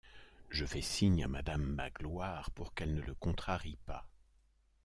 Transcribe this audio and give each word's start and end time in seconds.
Je 0.49 0.65
fais 0.65 0.81
signe 0.81 1.23
à 1.23 1.27
madame 1.27 1.61
Magloire 1.61 2.49
pour 2.55 2.73
qu’elle 2.73 2.95
ne 2.95 3.01
le 3.03 3.13
contrarie 3.13 3.77
pas. 3.85 4.09